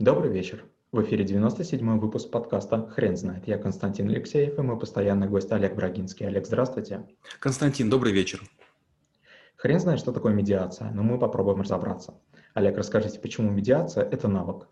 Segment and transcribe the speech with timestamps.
[0.00, 0.64] Добрый вечер.
[0.90, 3.46] В эфире 97-й выпуск подкаста «Хрен знает».
[3.46, 6.26] Я Константин Алексеев и мой постоянный гость Олег Брагинский.
[6.26, 7.06] Олег, здравствуйте.
[7.38, 8.42] Константин, добрый вечер.
[9.54, 12.18] Хрен знает, что такое медиация, но мы попробуем разобраться.
[12.54, 14.66] Олег, расскажите, почему медиация– это навык?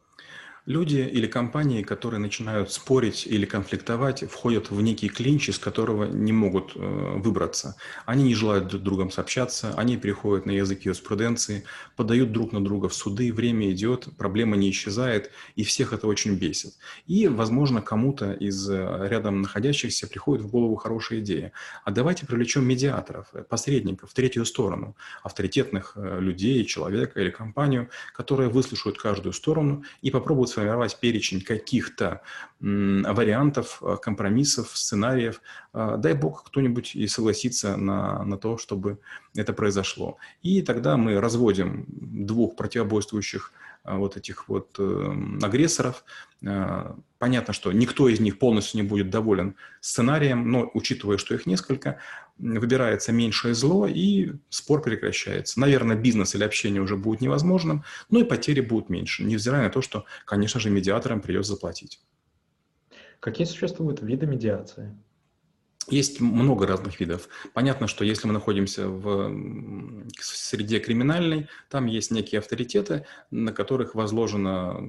[0.64, 6.30] Люди или компании, которые начинают спорить или конфликтовать, входят в некий клинч, из которого не
[6.30, 6.78] могут э,
[7.16, 7.74] выбраться.
[8.06, 11.64] Они не желают друг с другом сообщаться, они переходят на язык юриспруденции,
[11.96, 16.36] подают друг на друга в суды, время идет, проблема не исчезает, и всех это очень
[16.36, 16.74] бесит.
[17.08, 21.50] И, возможно, кому-то из э, рядом находящихся приходит в голову хорошая идея.
[21.84, 28.96] А давайте привлечем медиаторов, э, посредников, третью сторону, авторитетных людей, человека или компанию, которые выслушают
[28.96, 32.22] каждую сторону и попробуют сформировать перечень каких-то
[32.60, 35.40] вариантов, э, компромиссов, сценариев.
[35.74, 38.98] Э, дай бог кто-нибудь и согласится на, на то, чтобы
[39.34, 40.16] это произошло.
[40.42, 44.78] И тогда мы разводим двух противобойствующих э, вот этих вот
[45.42, 46.04] агрессоров.
[47.18, 51.98] Понятно, что никто из них полностью не будет доволен сценарием, но учитывая, что их несколько,
[52.38, 55.60] выбирается меньшее зло, и спор прекращается.
[55.60, 59.82] Наверное, бизнес или общение уже будет невозможным, но и потери будут меньше, невзирая на то,
[59.82, 62.00] что, конечно же, медиаторам придется заплатить.
[63.20, 64.96] Какие существуют виды медиации?
[65.88, 67.28] Есть много разных видов.
[67.54, 69.34] Понятно, что если мы находимся в
[70.20, 74.80] среде криминальной, там есть некие авторитеты, на которых возложена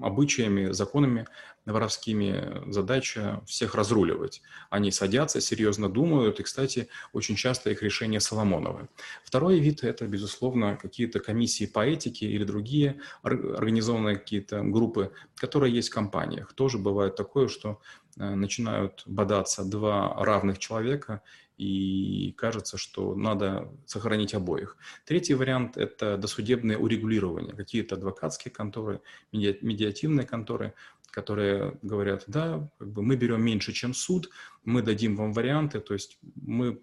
[0.00, 1.26] обычаями, законами
[1.66, 4.40] воровскими задача всех разруливать.
[4.70, 8.88] Они садятся, серьезно думают, и, кстати, очень часто их решения Соломоновы.
[9.24, 15.90] Второй вид– это, безусловно, какие-то комиссии по этике или другие организованные какие-то группы, которые есть
[15.90, 16.54] в компаниях.
[16.54, 21.22] Тоже бывает такое, что Э, начинают бодаться два равных человека,
[21.56, 24.76] и кажется, что надо сохранить обоих.
[25.04, 27.52] Третий вариант– это досудебное урегулирование.
[27.52, 29.00] Какие-то адвокатские конторы,
[29.32, 30.74] медиативные конторы
[31.10, 34.30] которые говорят, да, как бы мы берем меньше, чем суд,
[34.64, 36.80] мы дадим вам варианты, то есть мы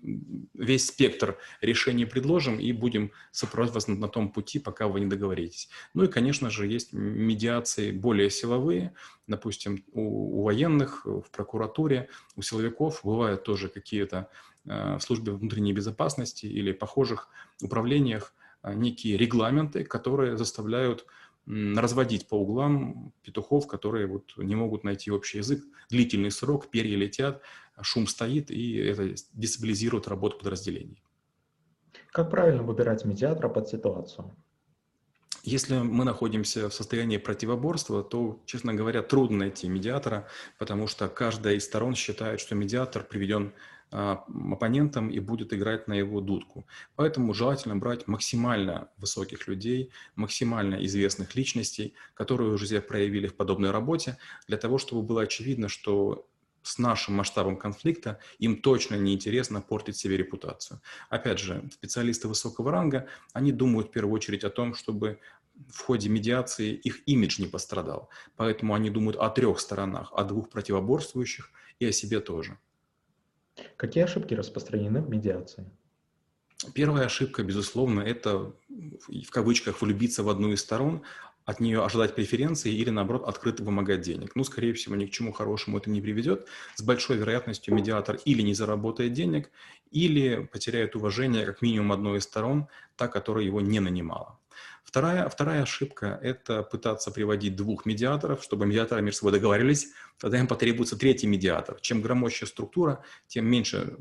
[0.53, 5.69] весь спектр решений предложим и будем сопровождать вас на, том пути, пока вы не договоритесь.
[5.93, 8.93] Ну и, конечно же, есть медиации более силовые,
[9.27, 14.29] допустим, у, у военных, в прокуратуре, у силовиков бывают тоже какие-то
[14.65, 17.29] э, в службе внутренней безопасности или похожих
[17.61, 18.33] управлениях
[18.63, 21.05] э, некие регламенты, которые заставляют
[21.47, 25.63] разводить по углам петухов, которые вот не могут найти общий язык.
[25.89, 27.41] Длительный срок, перья летят,
[27.81, 31.03] шум стоит, и это дестабилизирует работу подразделений.
[32.11, 34.35] Как правильно выбирать медиатора под ситуацию?
[35.43, 40.27] Если мы находимся в состоянии противоборства, то, честно говоря, трудно найти медиатора,
[40.57, 43.53] потому что каждая из сторон считает, что медиатор приведен
[43.91, 46.65] оппонентом и будет играть на его дудку.
[46.95, 53.71] Поэтому желательно брать максимально высоких людей, максимально известных личностей, которые уже себя проявили в подобной
[53.71, 56.27] работе, для того, чтобы было очевидно, что
[56.65, 60.81] с нашим масштабом конфликта им точно не интересно портить себе репутацию.
[61.09, 65.19] Опять же, специалисты высокого ранга, они думают в первую очередь о том, чтобы
[65.69, 68.09] в ходе медиации их имидж не пострадал.
[68.35, 72.57] Поэтому они думают о трех сторонах, о двух противоборствующих и о себе тоже.
[73.77, 75.65] Какие ошибки распространены в медиации?
[76.73, 81.03] Первая ошибка, безусловно, это в кавычках влюбиться в одну из сторон,
[81.45, 84.35] от нее ожидать преференции или, наоборот, открыто вымогать денег.
[84.35, 86.47] Ну, скорее всего, ни к чему хорошему это не приведет.
[86.75, 89.51] С большой вероятностью медиатор или не заработает денег,
[89.91, 94.39] или потеряет уважение как минимум одной из сторон, та, которая его не нанимала.
[94.83, 99.89] Вторая, вторая ошибка– это пытаться приводить двух медиаторов, чтобы медиаторы между собой договорились,
[100.19, 101.79] тогда им потребуется третий медиатор.
[101.81, 103.97] Чем громоще структура, тем меньше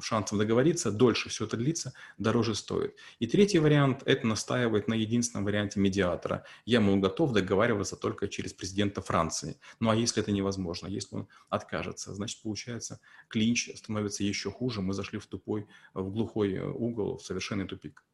[0.00, 2.96] шансов договориться, дольше все это длится, дороже стоит.
[3.18, 6.44] И третий вариант– это настаивать на единственном варианте медиатора.
[6.64, 9.58] Я, мол, готов договариваться только через президента Франции.
[9.80, 14.92] Ну а если это невозможно, если он откажется, значит, получается, клинч становится еще хуже, мы
[14.92, 18.04] зашли в тупой, в глухой э, угол, в совершенный тупик.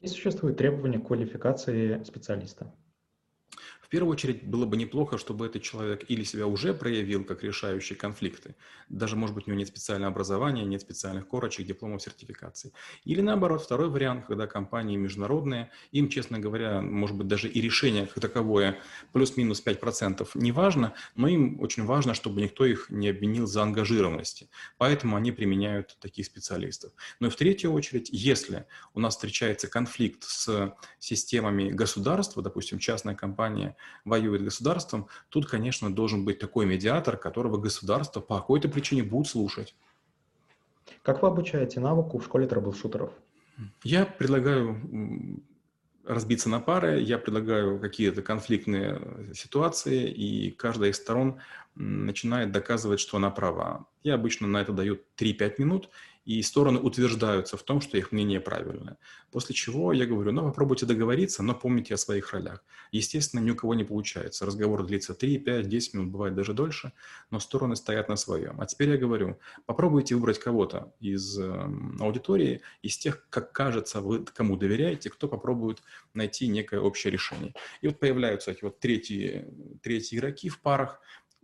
[0.00, 2.72] Какие существуют требования к квалификации специалиста?
[3.88, 7.94] В первую очередь было бы неплохо, чтобы этот человек или себя уже проявил как решающий
[7.94, 8.54] конфликты,
[8.90, 12.74] даже, может быть, у него нет специального образования, нет специальных корочек, дипломов сертификации.
[13.04, 18.04] Или наоборот, второй вариант, когда компании международные, им, честно говоря, может быть, даже и решение
[18.04, 18.78] как таковое
[19.14, 24.50] плюс-минус 5% не важно, но им очень важно, чтобы никто их не обвинил за ангажированности.
[24.76, 26.92] Поэтому они применяют таких специалистов.
[27.20, 33.14] Но и в третью очередь, если у нас встречается конфликт с системами государства, допустим, частная
[33.14, 39.28] компания воюет государством, тут, конечно, должен быть такой медиатор, которого государство по какой-то причине будет
[39.28, 39.74] слушать.
[41.02, 43.12] Как вы обучаете навыку в школе трэблшутеров?
[43.82, 45.42] Я предлагаю
[46.04, 51.38] разбиться на пары, я предлагаю какие-то конфликтные ситуации, и каждая из сторон
[51.74, 53.86] начинает доказывать, что она права.
[54.02, 55.90] Я обычно на это даю 3-5 минут,
[56.28, 58.98] и стороны утверждаются в том, что их мнение правильное.
[59.32, 62.62] После чего я говорю, ну, попробуйте договориться, но помните о своих ролях.
[62.92, 64.44] Естественно, ни у кого не получается.
[64.44, 66.92] Разговор длится 3, 5, 10 минут, бывает даже дольше,
[67.30, 68.60] но стороны стоят на своем.
[68.60, 74.22] А теперь я говорю, попробуйте выбрать кого-то из э, аудитории, из тех, как кажется, вы
[74.22, 75.82] кому доверяете, кто попробует
[76.12, 77.54] найти некое общее решение.
[77.80, 79.46] И вот появляются эти вот третьи,
[79.82, 81.00] третьи игроки в парах,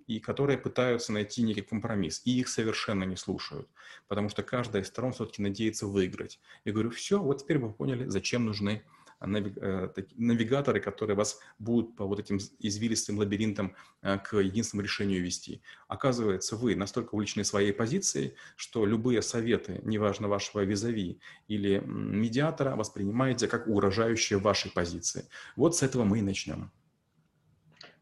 [0.07, 3.69] и которые пытаются найти некий компромисс, и их совершенно не слушают,
[4.09, 6.41] потому что каждая из сторон все-таки надеется выиграть.
[6.65, 8.83] Я говорю, все, вот теперь вы поняли, зачем нужны
[9.21, 15.63] э, навигаторы, которые вас будут по вот этим извилистым лабиринтам э, к единственному решению вести.
[15.89, 23.49] Оказывается, вы настолько увлечены своей позицией, что любые советы, неважно вашего визави или медиатора, воспринимаете
[23.49, 25.29] как угрожающие вашей позиции.
[25.57, 26.71] Вот с этого мы и начнем.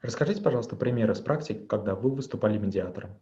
[0.03, 3.21] Расскажите, пожалуйста, примеры с практики, когда вы выступали медиатором.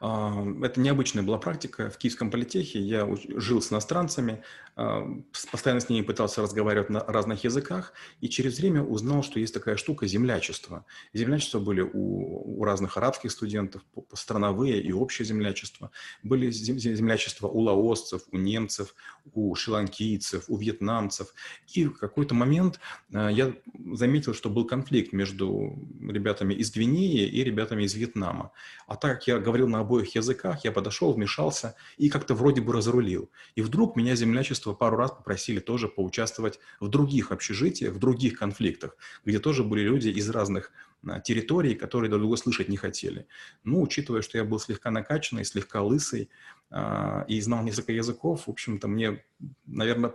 [0.00, 1.90] А, это необычная была практика.
[1.90, 3.06] В Киевском политехе я
[3.36, 4.42] жил с иностранцами,
[4.74, 5.06] а,
[5.52, 9.76] постоянно с ними пытался разговаривать на разных языках, и через время узнал, что есть такая
[9.76, 10.86] штука землячество.
[11.12, 13.82] Землячества были у, у разных арабских студентов,
[14.14, 15.90] страновые и общее землячество.
[16.22, 18.94] Были землячества у лаосцев, у немцев,
[19.34, 21.34] у шри-ланкийцев, у вьетнамцев.
[21.74, 22.80] И в какой-то момент
[23.12, 23.52] а, я
[23.92, 28.52] заметил, что был конфликт между ребятами из Гвинеи и ребятами из Вьетнама.
[28.86, 32.72] А так как я говорил на обоих языках, я подошел, вмешался и как-то вроде бы
[32.72, 33.30] разрулил.
[33.56, 38.96] И вдруг меня землячество пару раз попросили тоже поучаствовать в других общежитиях, в других конфликтах,
[39.24, 40.70] где тоже были люди из разных
[41.06, 43.26] а, территорий, которые друг друга слышать не хотели.
[43.64, 46.30] Ну, учитывая, что я был слегка накачанный, слегка лысый
[46.70, 49.24] э, и знал несколько языков, в общем-то, мне,
[49.66, 50.12] наверное,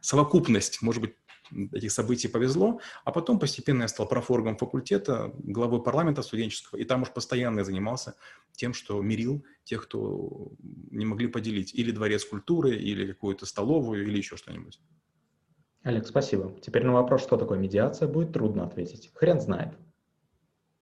[0.00, 1.14] совокупность, может быть,
[1.72, 7.02] этих событий повезло, а потом постепенно я стал профоргом факультета, главой парламента студенческого, и там
[7.02, 8.14] уж постоянно я занимался
[8.52, 10.52] тем, что мирил тех, кто
[10.90, 14.80] не могли поделить или дворец культуры, или какую-то столовую, или еще что-нибудь.
[15.82, 16.54] Олег, спасибо.
[16.60, 19.10] Теперь на вопрос, что такое медиация, будет трудно ответить.
[19.14, 19.72] Хрен знает.